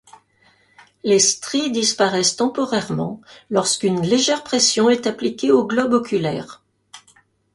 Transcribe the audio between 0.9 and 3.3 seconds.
Les stries disparaissent temporairement